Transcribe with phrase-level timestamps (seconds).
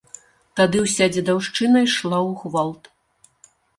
[0.59, 2.83] Тады ўся дзедаўшчына ішла ў гвалт.